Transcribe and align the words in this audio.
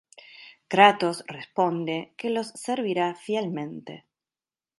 Kratos 0.67 1.23
responde 1.27 2.11
que 2.17 2.31
los 2.31 2.47
servirá 2.47 3.13
fielmente. 3.13 4.07